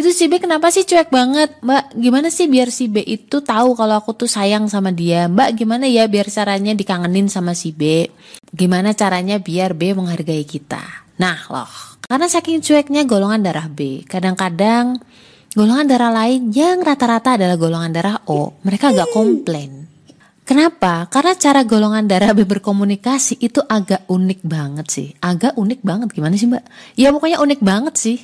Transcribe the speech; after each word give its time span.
itu 0.00 0.16
si 0.16 0.32
B 0.32 0.40
kenapa 0.40 0.72
sih 0.72 0.88
cuek 0.88 1.12
banget 1.12 1.60
mbak 1.60 1.92
gimana 1.92 2.32
sih 2.32 2.48
biar 2.48 2.72
si 2.72 2.88
B 2.88 3.04
itu 3.04 3.44
tahu 3.44 3.76
kalau 3.76 4.00
aku 4.00 4.16
tuh 4.16 4.24
sayang 4.24 4.64
sama 4.72 4.88
dia 4.88 5.28
mbak 5.28 5.52
gimana 5.60 5.84
ya 5.84 6.08
biar 6.08 6.32
caranya 6.32 6.72
dikangenin 6.72 7.28
sama 7.28 7.52
si 7.52 7.76
B 7.76 8.08
gimana 8.48 8.96
caranya 8.96 9.36
biar 9.36 9.76
B 9.76 9.92
menghargai 9.92 10.48
kita 10.48 10.80
nah 11.20 11.36
loh 11.52 12.00
karena 12.08 12.32
saking 12.32 12.64
cueknya 12.64 13.04
golongan 13.04 13.44
darah 13.44 13.68
B 13.68 14.08
kadang-kadang 14.08 15.04
golongan 15.52 15.84
darah 15.84 16.12
lain 16.16 16.48
yang 16.48 16.80
rata-rata 16.80 17.36
adalah 17.36 17.60
golongan 17.60 17.92
darah 17.92 18.16
O 18.24 18.56
mereka 18.64 18.96
agak 18.96 19.12
komplain 19.12 19.80
Kenapa? 20.50 21.06
Karena 21.06 21.38
cara 21.38 21.62
golongan 21.62 22.10
darah 22.10 22.34
B 22.34 22.42
berkomunikasi 22.42 23.38
itu 23.38 23.62
agak 23.62 24.02
unik 24.10 24.42
banget 24.42 24.86
sih. 24.90 25.08
Agak 25.22 25.54
unik 25.54 25.78
banget 25.86 26.10
gimana 26.10 26.34
sih 26.34 26.50
mbak? 26.50 26.66
Ya 26.98 27.14
pokoknya 27.14 27.38
unik 27.38 27.62
banget 27.62 27.94
sih. 27.94 28.18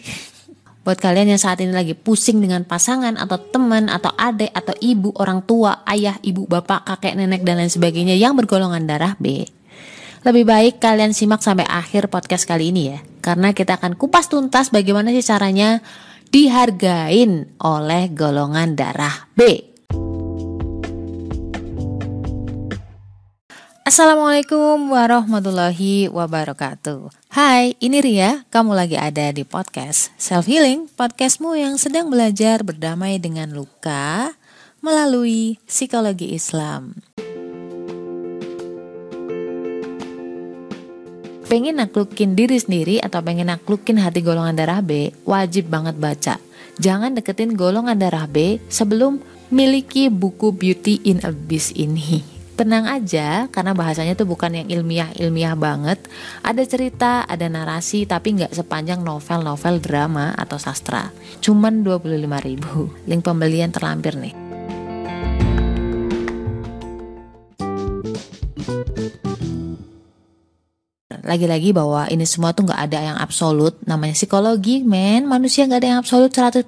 Buat 0.86 1.02
kalian 1.02 1.34
yang 1.34 1.42
saat 1.42 1.58
ini 1.58 1.74
lagi 1.74 1.98
pusing 1.98 2.38
dengan 2.38 2.62
pasangan 2.62 3.18
atau 3.18 3.42
teman 3.42 3.90
atau 3.90 4.14
adik 4.14 4.54
atau 4.54 4.70
ibu, 4.78 5.10
orang 5.18 5.42
tua, 5.42 5.82
ayah, 5.82 6.14
ibu, 6.22 6.46
bapak, 6.46 6.86
kakek, 6.86 7.18
nenek 7.18 7.42
dan 7.42 7.58
lain 7.58 7.66
sebagainya 7.66 8.14
yang 8.14 8.38
bergolongan 8.38 8.86
darah 8.86 9.18
B. 9.18 9.42
Lebih 10.22 10.46
baik 10.46 10.78
kalian 10.78 11.10
simak 11.10 11.42
sampai 11.42 11.66
akhir 11.66 12.06
podcast 12.06 12.46
kali 12.46 12.70
ini 12.70 12.94
ya. 12.94 13.02
Karena 13.18 13.50
kita 13.50 13.82
akan 13.82 13.98
kupas 13.98 14.30
tuntas 14.30 14.70
bagaimana 14.70 15.10
sih 15.10 15.26
caranya 15.26 15.82
dihargain 16.30 17.50
oleh 17.58 18.06
golongan 18.14 18.78
darah 18.78 19.26
B. 19.34 19.42
Assalamualaikum 23.82 24.94
warahmatullahi 24.94 26.06
wabarakatuh 26.14 27.25
Hai, 27.36 27.76
ini 27.84 28.00
Ria, 28.00 28.48
kamu 28.48 28.72
lagi 28.72 28.96
ada 28.96 29.28
di 29.28 29.44
podcast 29.44 30.08
Self 30.16 30.48
Healing 30.48 30.88
Podcastmu 30.88 31.52
yang 31.52 31.76
sedang 31.76 32.08
belajar 32.08 32.64
berdamai 32.64 33.20
dengan 33.20 33.52
luka 33.52 34.32
melalui 34.80 35.60
psikologi 35.68 36.32
Islam. 36.32 36.96
Pengen 41.44 41.76
naklukin 41.76 42.32
diri 42.32 42.56
sendiri 42.56 43.04
atau 43.04 43.20
pengen 43.20 43.52
naklukin 43.52 44.00
hati 44.00 44.24
golongan 44.24 44.56
darah 44.56 44.80
B, 44.80 45.12
wajib 45.28 45.68
banget 45.68 46.00
baca. 46.00 46.40
Jangan 46.80 47.20
deketin 47.20 47.52
golongan 47.52 48.00
darah 48.00 48.24
B 48.24 48.64
sebelum 48.72 49.20
miliki 49.52 50.08
buku 50.08 50.56
Beauty 50.56 51.04
in 51.04 51.20
Abyss 51.20 51.76
ini 51.76 52.35
tenang 52.56 52.88
aja 52.88 53.52
karena 53.52 53.76
bahasanya 53.76 54.16
tuh 54.16 54.24
bukan 54.24 54.56
yang 54.56 54.68
ilmiah-ilmiah 54.72 55.54
banget. 55.54 56.00
Ada 56.40 56.64
cerita, 56.64 57.28
ada 57.28 57.46
narasi 57.52 58.08
tapi 58.08 58.40
nggak 58.40 58.56
sepanjang 58.56 59.04
novel-novel 59.04 59.78
drama 59.84 60.32
atau 60.32 60.56
sastra. 60.56 61.12
Cuman 61.44 61.84
25 61.84 62.40
ribu. 62.40 62.88
Link 63.04 63.22
pembelian 63.22 63.68
terlampir 63.68 64.16
nih. 64.16 64.45
Lagi-lagi 71.26 71.74
bahwa 71.74 72.06
ini 72.06 72.22
semua 72.22 72.54
tuh 72.54 72.70
nggak 72.70 72.82
ada 72.86 72.98
yang 73.02 73.18
absolut. 73.18 73.74
Namanya 73.82 74.14
psikologi 74.14 74.86
men. 74.86 75.26
Manusia 75.26 75.66
nggak 75.66 75.80
ada 75.82 75.88
yang 75.90 76.00
absolut 76.00 76.30
100% 76.30 76.62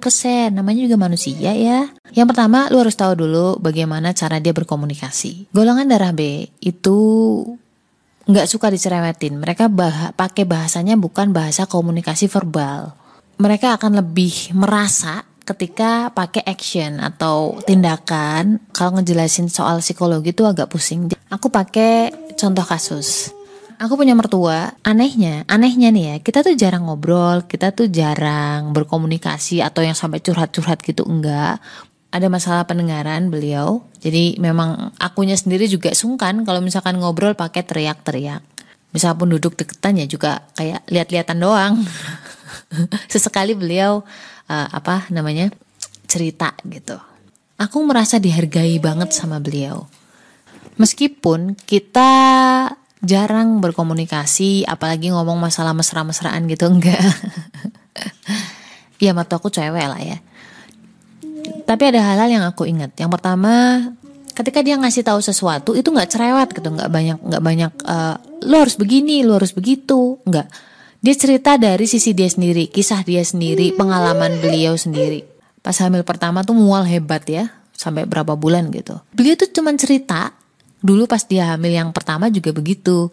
namanya 0.51 0.83
juga 0.83 0.99
manusia 0.99 1.55
ya. 1.55 1.87
Yang 2.11 2.27
pertama 2.35 2.67
lu 2.67 2.83
harus 2.83 2.99
tahu 2.99 3.15
dulu 3.15 3.57
bagaimana 3.63 4.11
cara 4.11 4.43
dia 4.43 4.51
berkomunikasi. 4.51 5.55
Golongan 5.55 5.87
darah 5.87 6.11
B 6.11 6.51
itu 6.59 6.99
nggak 8.27 8.45
suka 8.51 8.67
dicerewetin. 8.67 9.39
Mereka 9.39 9.71
bah 9.71 10.11
pakai 10.13 10.43
bahasanya 10.43 10.99
bukan 10.99 11.31
bahasa 11.31 11.63
komunikasi 11.65 12.27
verbal. 12.27 12.91
Mereka 13.39 13.79
akan 13.79 14.03
lebih 14.03 14.51
merasa 14.51 15.23
ketika 15.47 16.11
pakai 16.11 16.43
action 16.43 16.99
atau 16.99 17.57
tindakan. 17.63 18.59
Kalau 18.75 18.99
ngejelasin 18.99 19.47
soal 19.47 19.79
psikologi 19.79 20.35
itu 20.35 20.43
agak 20.43 20.67
pusing. 20.67 21.07
Aku 21.31 21.47
pakai 21.47 22.11
contoh 22.35 22.67
kasus 22.67 23.38
aku 23.79 23.95
punya 23.95 24.13
mertua, 24.13 24.75
anehnya, 24.83 25.47
anehnya 25.47 25.89
nih 25.89 26.05
ya, 26.05 26.15
kita 26.19 26.43
tuh 26.43 26.53
jarang 26.59 26.85
ngobrol, 26.85 27.47
kita 27.47 27.71
tuh 27.71 27.87
jarang 27.87 28.75
berkomunikasi 28.75 29.63
atau 29.63 29.81
yang 29.81 29.95
sampai 29.95 30.19
curhat-curhat 30.19 30.83
gitu 30.83 31.07
enggak. 31.07 31.63
Ada 32.11 32.27
masalah 32.27 32.67
pendengaran 32.67 33.31
beliau, 33.31 33.85
jadi 34.03 34.35
memang 34.41 34.91
akunya 34.99 35.37
sendiri 35.37 35.69
juga 35.69 35.95
sungkan 35.95 36.43
kalau 36.43 36.59
misalkan 36.59 36.99
ngobrol 36.99 37.37
pakai 37.37 37.63
teriak-teriak. 37.63 38.43
Misalnya 38.89 39.37
duduk 39.37 39.53
deketan 39.53 40.01
ya 40.01 40.09
juga 40.09 40.43
kayak 40.57 40.89
lihat-lihatan 40.89 41.37
doang. 41.37 41.73
Sesekali 43.13 43.53
beliau 43.53 44.01
uh, 44.49 44.67
apa 44.73 45.05
namanya 45.13 45.53
cerita 46.09 46.57
gitu. 46.65 46.97
Aku 47.61 47.85
merasa 47.85 48.17
dihargai 48.17 48.81
banget 48.81 49.13
sama 49.13 49.37
beliau. 49.37 49.85
Meskipun 50.81 51.53
kita 51.53 52.09
jarang 52.99 53.63
berkomunikasi 53.63 54.67
apalagi 54.67 55.11
ngomong 55.15 55.39
masalah 55.39 55.71
mesra-mesraan 55.71 56.47
gitu 56.51 56.67
enggak. 56.73 56.99
Ya 58.99 59.15
mata 59.15 59.39
aku 59.39 59.47
cewek 59.47 59.87
lah 59.87 60.01
ya. 60.03 60.19
Tapi 61.63 61.83
ada 61.87 62.03
hal-hal 62.03 62.29
yang 62.29 62.43
aku 62.43 62.67
ingat. 62.67 62.91
Yang 62.99 63.15
pertama 63.15 63.53
ketika 64.35 64.59
dia 64.59 64.75
ngasih 64.75 65.03
tahu 65.03 65.19
sesuatu 65.19 65.75
itu 65.75 65.87
nggak 65.91 66.11
cerewet 66.11 66.49
gitu 66.55 66.71
nggak 66.71 66.87
banyak 66.87 67.17
nggak 67.19 67.43
banyak 67.43 67.71
uh, 67.83 68.15
lo 68.47 68.63
harus 68.63 68.75
begini 68.75 69.23
lo 69.23 69.39
harus 69.39 69.55
begitu. 69.55 70.19
Nggak 70.27 70.47
dia 70.99 71.15
cerita 71.15 71.55
dari 71.55 71.87
sisi 71.87 72.11
dia 72.11 72.27
sendiri 72.27 72.67
kisah 72.67 73.07
dia 73.07 73.23
sendiri 73.23 73.71
pengalaman 73.79 74.43
beliau 74.43 74.75
sendiri. 74.75 75.23
Pas 75.63 75.75
hamil 75.79 76.03
pertama 76.03 76.43
tuh 76.43 76.59
mual 76.59 76.83
hebat 76.83 77.23
ya 77.23 77.47
sampai 77.71 78.03
berapa 78.03 78.35
bulan 78.35 78.67
gitu. 78.75 78.99
Beliau 79.15 79.39
tuh 79.39 79.47
cuma 79.55 79.71
cerita 79.79 80.35
dulu 80.79 81.05
pas 81.05 81.23
dia 81.23 81.55
hamil 81.55 81.75
yang 81.75 81.89
pertama 81.91 82.31
juga 82.31 82.55
begitu. 82.55 83.11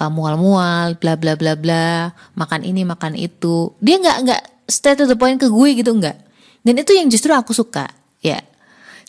Uh, 0.00 0.08
mual-mual 0.08 0.96
bla 0.96 1.16
bla 1.16 1.36
bla 1.36 1.56
bla. 1.56 2.12
Makan 2.36 2.64
ini 2.64 2.84
makan 2.88 3.16
itu. 3.16 3.76
Dia 3.80 4.00
nggak 4.00 4.18
nggak 4.24 4.42
stay 4.70 4.96
to 4.96 5.04
the 5.04 5.16
point 5.16 5.36
ke 5.36 5.48
gue 5.48 5.68
gitu 5.76 5.92
nggak. 5.92 6.16
Dan 6.64 6.74
itu 6.80 6.92
yang 6.96 7.08
justru 7.08 7.32
aku 7.32 7.52
suka 7.52 7.88
ya. 8.24 8.40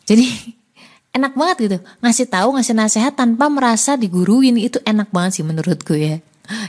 Jadi 0.04 0.28
enak 1.18 1.36
banget 1.36 1.58
gitu. 1.68 1.78
Ngasih 2.04 2.28
tahu 2.28 2.50
ngasih 2.60 2.76
nasihat 2.76 3.14
tanpa 3.16 3.48
merasa 3.48 3.96
diguruin. 3.96 4.60
Itu 4.60 4.84
enak 4.84 5.12
banget 5.12 5.40
sih 5.40 5.46
menurutku 5.48 5.96
ya. 5.96 6.20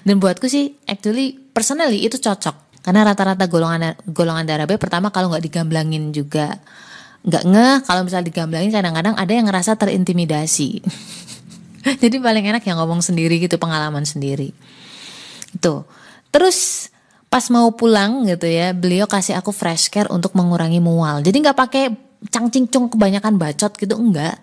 Dan 0.07 0.23
buatku 0.23 0.47
sih 0.47 0.79
actually 0.87 1.39
personally 1.51 2.07
itu 2.07 2.19
cocok. 2.19 2.83
Karena 2.83 3.07
rata-rata 3.07 3.47
golongan 3.47 3.95
golongan 4.11 4.43
darah 4.43 4.67
B 4.67 4.75
pertama 4.75 5.15
kalau 5.15 5.31
nggak 5.31 5.47
digamblangin 5.47 6.11
juga 6.11 6.59
nggak 7.27 7.45
ngeh. 7.47 7.77
Kalau 7.87 8.03
misalnya 8.07 8.27
digamblangin 8.31 8.73
kadang-kadang 8.75 9.15
ada 9.19 9.33
yang 9.33 9.47
ngerasa 9.47 9.79
terintimidasi. 9.79 10.83
Jadi 12.03 12.17
paling 12.23 12.45
enak 12.47 12.63
yang 12.63 12.79
ngomong 12.79 13.03
sendiri 13.03 13.43
gitu 13.43 13.59
pengalaman 13.59 14.07
sendiri. 14.07 14.55
Itu 15.55 15.87
terus 16.33 16.89
pas 17.29 17.49
mau 17.49 17.73
pulang 17.73 18.29
gitu 18.29 18.45
ya 18.45 18.77
beliau 18.77 19.09
kasih 19.09 19.37
aku 19.41 19.51
fresh 19.51 19.89
care 19.91 20.11
untuk 20.11 20.35
mengurangi 20.39 20.79
mual. 20.79 21.25
Jadi 21.25 21.37
nggak 21.43 21.59
pakai 21.59 21.85
cangcing 22.31 22.71
cung 22.71 22.87
kebanyakan 22.87 23.35
bacot 23.35 23.75
gitu 23.75 23.99
enggak 23.99 24.39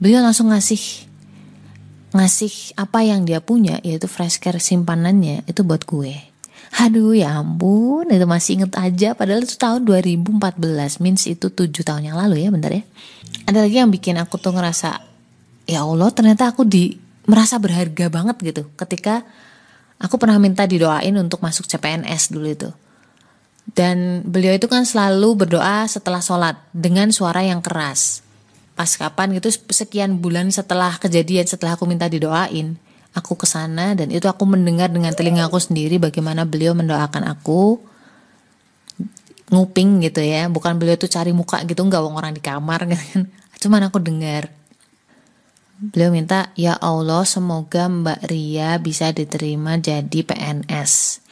beliau 0.00 0.24
langsung 0.24 0.48
ngasih 0.54 1.10
ngasih 2.14 2.72
apa 2.78 3.04
yang 3.04 3.28
dia 3.28 3.44
punya 3.44 3.76
yaitu 3.84 4.08
fresh 4.08 4.40
care 4.40 4.56
simpanannya 4.56 5.44
itu 5.44 5.60
buat 5.60 5.84
gue 5.84 6.14
Aduh 6.76 7.16
ya 7.16 7.40
ampun, 7.40 8.12
itu 8.12 8.26
masih 8.28 8.60
inget 8.60 8.72
aja 8.76 9.16
padahal 9.16 9.40
itu 9.40 9.56
tahun 9.56 9.88
2014, 9.88 11.00
means 11.00 11.24
itu 11.24 11.48
7 11.48 11.72
tahun 11.80 12.12
yang 12.12 12.16
lalu 12.20 12.44
ya, 12.44 12.52
bentar 12.52 12.68
ya. 12.68 12.84
Ada 13.48 13.64
lagi 13.64 13.76
yang 13.80 13.88
bikin 13.88 14.20
aku 14.20 14.36
tuh 14.36 14.52
ngerasa 14.52 15.00
ya 15.64 15.80
Allah, 15.80 16.12
ternyata 16.12 16.52
aku 16.52 16.68
di 16.68 17.00
merasa 17.24 17.56
berharga 17.56 18.08
banget 18.12 18.36
gitu 18.40 18.62
ketika 18.76 19.24
aku 20.00 20.16
pernah 20.20 20.36
minta 20.36 20.64
didoain 20.64 21.12
untuk 21.16 21.40
masuk 21.40 21.64
CPNS 21.64 22.32
dulu 22.32 22.48
itu. 22.48 22.70
Dan 23.68 24.24
beliau 24.24 24.56
itu 24.56 24.64
kan 24.64 24.88
selalu 24.88 25.44
berdoa 25.44 25.84
setelah 25.84 26.24
sholat 26.24 26.56
dengan 26.72 27.12
suara 27.12 27.44
yang 27.44 27.60
keras. 27.60 28.24
Pas 28.72 28.88
kapan 28.88 29.36
gitu 29.36 29.52
sekian 29.68 30.24
bulan 30.24 30.48
setelah 30.48 30.96
kejadian 30.96 31.44
setelah 31.44 31.76
aku 31.76 31.84
minta 31.84 32.08
didoain, 32.08 32.80
aku 33.18 33.34
ke 33.34 33.46
sana 33.50 33.98
dan 33.98 34.14
itu 34.14 34.30
aku 34.30 34.46
mendengar 34.46 34.88
dengan 34.88 35.10
telinga 35.10 35.50
aku 35.50 35.58
sendiri 35.58 35.98
bagaimana 35.98 36.46
beliau 36.46 36.72
mendoakan 36.78 37.26
aku. 37.26 37.82
Nguping 39.48 40.04
gitu 40.04 40.20
ya 40.20 40.44
bukan 40.52 40.76
beliau 40.76 41.00
tuh 41.00 41.08
cari 41.08 41.32
muka 41.32 41.64
gitu 41.64 41.80
nggak 41.82 42.00
orang 42.04 42.32
di 42.32 42.42
kamar 42.44 42.86
kan. 42.86 43.26
Cuman 43.60 43.90
aku 43.90 43.98
dengar. 43.98 44.54
Beliau 45.78 46.14
minta 46.14 46.50
ya 46.54 46.74
Allah 46.78 47.26
semoga 47.26 47.86
Mbak 47.90 48.20
Ria 48.30 48.78
bisa 48.82 49.10
diterima 49.14 49.78
jadi 49.78 50.26
PNS 50.26 51.22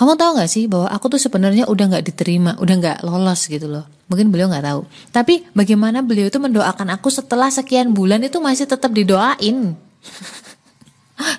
kamu 0.00 0.16
tahu 0.16 0.40
nggak 0.40 0.48
sih 0.48 0.64
bahwa 0.64 0.88
aku 0.88 1.12
tuh 1.12 1.20
sebenarnya 1.20 1.68
udah 1.68 1.84
nggak 1.92 2.04
diterima 2.08 2.56
udah 2.56 2.74
nggak 2.80 2.98
lolos 3.04 3.44
gitu 3.52 3.68
loh. 3.68 3.84
Mungkin 4.08 4.32
beliau 4.32 4.48
nggak 4.48 4.64
tahu. 4.64 4.80
Tapi 5.12 5.44
bagaimana 5.52 6.00
beliau 6.00 6.32
itu 6.32 6.40
mendoakan 6.40 6.96
aku 6.96 7.12
setelah 7.12 7.52
sekian 7.52 7.92
bulan 7.92 8.24
itu 8.24 8.40
masih 8.40 8.64
tetap 8.64 8.96
didoain 8.96 9.76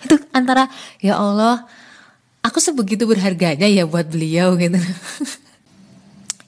itu 0.05 0.15
antara 0.31 0.67
ya 1.03 1.17
Allah 1.17 1.65
aku 2.41 2.57
sebegitu 2.61 3.05
berharganya 3.09 3.67
ya 3.67 3.83
buat 3.88 4.07
beliau 4.07 4.55
gitu 4.55 4.77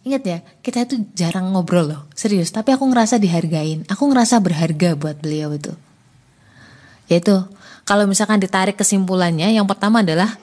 Ingat 0.04 0.24
ya, 0.28 0.44
kita 0.60 0.84
itu 0.84 1.00
jarang 1.16 1.56
ngobrol 1.56 1.88
loh, 1.88 2.04
serius. 2.12 2.52
Tapi 2.52 2.76
aku 2.76 2.84
ngerasa 2.92 3.24
dihargain, 3.24 3.88
aku 3.88 4.12
ngerasa 4.12 4.36
berharga 4.44 5.00
buat 5.00 5.16
beliau 5.16 5.56
itu. 5.56 5.72
Yaitu, 7.08 7.40
kalau 7.88 8.04
misalkan 8.04 8.36
ditarik 8.36 8.76
kesimpulannya, 8.76 9.56
yang 9.56 9.64
pertama 9.64 10.04
adalah 10.04 10.36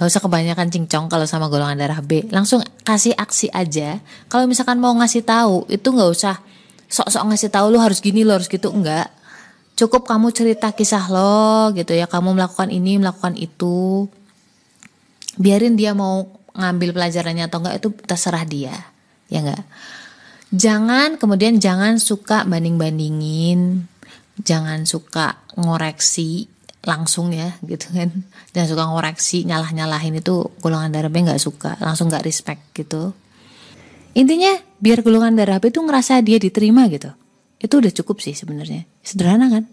Gak 0.00 0.08
usah 0.16 0.24
kebanyakan 0.24 0.72
cincong 0.72 1.12
kalau 1.12 1.28
sama 1.28 1.52
golongan 1.52 1.76
darah 1.76 2.00
B. 2.00 2.24
Langsung 2.32 2.64
kasih 2.88 3.12
aksi 3.20 3.52
aja. 3.52 4.00
Kalau 4.32 4.48
misalkan 4.48 4.80
mau 4.80 4.96
ngasih 4.96 5.20
tahu, 5.20 5.68
itu 5.68 5.92
gak 5.92 6.08
usah 6.08 6.40
sok-sok 6.88 7.28
ngasih 7.28 7.52
tahu 7.52 7.68
lu 7.68 7.76
harus 7.76 8.00
gini, 8.00 8.24
lu 8.24 8.32
harus 8.32 8.48
gitu. 8.48 8.72
Enggak. 8.72 9.12
Cukup 9.80 10.04
kamu 10.04 10.28
cerita 10.36 10.76
kisah 10.76 11.08
lo 11.08 11.72
gitu 11.72 11.96
ya. 11.96 12.04
Kamu 12.04 12.36
melakukan 12.36 12.68
ini, 12.68 13.00
melakukan 13.00 13.32
itu. 13.32 14.12
Biarin 15.40 15.80
dia 15.80 15.96
mau 15.96 16.28
ngambil 16.52 16.92
pelajarannya 16.92 17.48
atau 17.48 17.64
enggak 17.64 17.80
itu 17.80 17.88
terserah 18.04 18.44
dia. 18.44 18.76
Ya 19.32 19.40
enggak? 19.40 19.64
Jangan 20.52 21.16
kemudian 21.16 21.56
jangan 21.56 21.96
suka 21.96 22.44
banding-bandingin. 22.44 23.88
Jangan 24.44 24.84
suka 24.84 25.40
ngoreksi 25.56 26.60
langsung 26.80 27.32
ya 27.32 27.60
gitu 27.60 27.92
kan 27.92 28.08
dan 28.56 28.64
suka 28.64 28.88
ngoreksi 28.88 29.44
nyalah 29.44 29.68
nyalahin 29.76 30.16
itu 30.16 30.48
golongan 30.64 30.88
darah 30.88 31.12
B 31.12 31.20
nggak 31.28 31.36
suka 31.36 31.76
langsung 31.76 32.08
nggak 32.08 32.24
respect 32.24 32.72
gitu 32.72 33.12
intinya 34.16 34.56
biar 34.80 35.04
golongan 35.04 35.36
darah 35.36 35.60
B 35.60 35.68
itu 35.68 35.84
ngerasa 35.84 36.24
dia 36.24 36.40
diterima 36.40 36.88
gitu 36.88 37.12
itu 37.60 37.74
udah 37.76 37.92
cukup 37.92 38.24
sih 38.24 38.32
sebenarnya. 38.32 38.88
Sederhana 39.04 39.52
kan? 39.52 39.64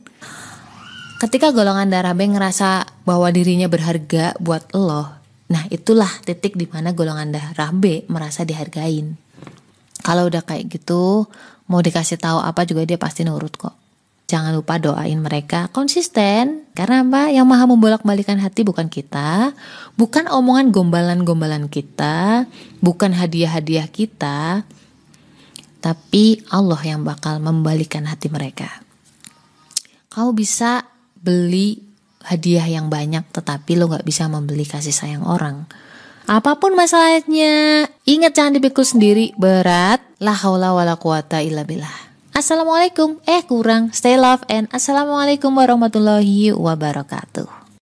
Ketika 1.18 1.50
golongan 1.50 1.90
darah 1.90 2.14
B 2.14 2.30
ngerasa 2.30 2.86
bahwa 3.08 3.32
dirinya 3.34 3.66
berharga 3.66 4.38
buat 4.38 4.70
lo 4.76 5.18
nah 5.48 5.64
itulah 5.72 6.12
titik 6.28 6.60
di 6.60 6.68
mana 6.68 6.92
golongan 6.92 7.32
darah 7.32 7.72
B 7.72 8.04
merasa 8.12 8.44
dihargain. 8.44 9.16
Kalau 10.04 10.28
udah 10.28 10.44
kayak 10.44 10.68
gitu 10.68 11.26
mau 11.72 11.80
dikasih 11.80 12.20
tahu 12.20 12.44
apa 12.44 12.68
juga 12.68 12.84
dia 12.84 13.00
pasti 13.00 13.24
nurut 13.24 13.56
kok. 13.56 13.76
Jangan 14.28 14.60
lupa 14.60 14.76
doain 14.76 15.16
mereka 15.24 15.72
konsisten. 15.72 16.68
Karena 16.76 17.00
apa? 17.00 17.32
Yang 17.32 17.48
maha 17.48 17.64
membolak-balikan 17.64 18.44
hati 18.44 18.68
bukan 18.68 18.92
kita, 18.92 19.56
bukan 19.96 20.28
omongan 20.28 20.76
gombalan-gombalan 20.76 21.72
kita, 21.72 22.44
bukan 22.84 23.16
hadiah-hadiah 23.16 23.88
kita, 23.88 24.68
tapi 25.80 26.42
Allah 26.50 26.80
yang 26.84 27.06
bakal 27.06 27.38
membalikan 27.40 28.06
hati 28.10 28.28
mereka. 28.28 28.70
Kau 30.10 30.34
bisa 30.34 30.86
beli 31.18 31.82
hadiah 32.26 32.66
yang 32.68 32.92
banyak 32.92 33.24
tetapi 33.32 33.80
lo 33.80 33.88
gak 33.88 34.04
bisa 34.04 34.28
membeli 34.28 34.66
kasih 34.68 34.94
sayang 34.94 35.24
orang. 35.24 35.70
Apa 36.28 36.60
pun 36.60 36.76
masalahnya, 36.76 37.88
ingat 38.04 38.36
jangan 38.36 38.60
dipikul 38.60 38.84
sendiri, 38.84 39.32
berat. 39.40 40.04
La 40.20 40.36
haula 40.36 40.76
wala 40.76 41.00
quwata 41.00 41.40
illa 41.40 41.64
billah. 41.64 42.08
Assalamualaikum. 42.36 43.18
Eh 43.24 43.42
kurang. 43.48 43.96
Stay 43.96 44.14
love 44.14 44.44
and 44.52 44.68
assalamualaikum 44.70 45.50
warahmatullahi 45.56 46.54
wabarakatuh. 46.54 47.57